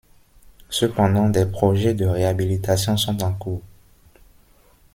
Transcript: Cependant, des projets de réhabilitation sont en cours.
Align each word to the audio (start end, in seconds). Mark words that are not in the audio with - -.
Cependant, 0.71 1.29
des 1.29 1.45
projets 1.45 1.93
de 1.93 2.07
réhabilitation 2.07 2.97
sont 2.97 3.21
en 3.21 3.31
cours. 3.33 3.61